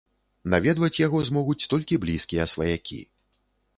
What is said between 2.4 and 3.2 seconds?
сваякі.